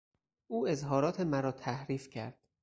او 0.47 0.67
اظهارات 0.67 1.19
مرا 1.19 1.51
تحریف 1.51 2.09
کرد. 2.09 2.39